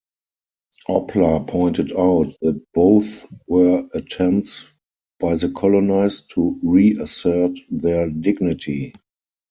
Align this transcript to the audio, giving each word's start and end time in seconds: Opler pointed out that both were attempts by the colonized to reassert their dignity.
Opler 0.89 1.45
pointed 1.47 1.93
out 1.95 2.33
that 2.41 2.59
both 2.73 3.05
were 3.45 3.87
attempts 3.93 4.65
by 5.19 5.35
the 5.35 5.49
colonized 5.51 6.31
to 6.31 6.59
reassert 6.63 7.59
their 7.69 8.09
dignity. 8.09 8.93